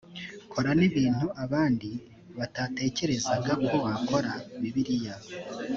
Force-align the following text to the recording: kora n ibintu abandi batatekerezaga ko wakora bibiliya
kora 0.51 0.71
n 0.79 0.81
ibintu 0.89 1.25
abandi 1.43 1.89
batatekerezaga 2.37 3.51
ko 3.67 3.75
wakora 3.85 4.31
bibiliya 4.61 5.15